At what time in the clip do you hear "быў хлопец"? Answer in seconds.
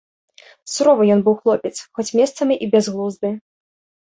1.27-1.73